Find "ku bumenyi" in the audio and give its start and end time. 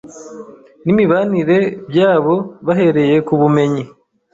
3.27-3.83